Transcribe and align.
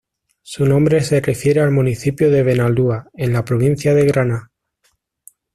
Su 0.41 0.65
nombre 0.65 1.01
se 1.01 1.21
refiere 1.21 1.61
al 1.61 1.69
municipio 1.69 2.31
de 2.31 2.41
Benalúa, 2.41 3.07
en 3.13 3.33
la 3.33 3.45
provincia 3.45 3.93
de 3.93 4.07
Granada. 4.07 4.51